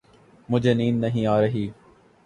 مجھے 0.49 0.73
نیند 0.73 1.03
نہیں 1.03 1.25
آ 1.25 1.39
رہی۔ 1.41 1.69